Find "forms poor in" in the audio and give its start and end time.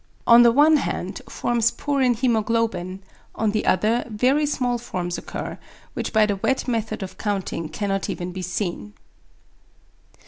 1.29-2.15